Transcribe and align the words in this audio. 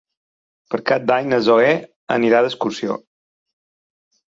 Per 0.75 0.79
Cap 0.91 1.05
d'Any 1.11 1.27
na 1.33 1.39
Zoè 1.49 1.69
anirà 2.17 2.41
d'excursió. 2.49 2.99